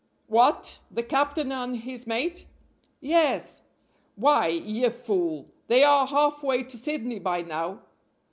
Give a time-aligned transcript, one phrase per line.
[0.25, 0.79] "What!
[0.89, 2.47] the captain and his mate?"
[3.01, 3.61] "Yes!"
[4.15, 5.51] "Why, ye fool!
[5.67, 7.83] they are half way to Sydney by now."